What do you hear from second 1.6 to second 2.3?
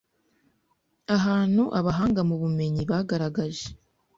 Abahanga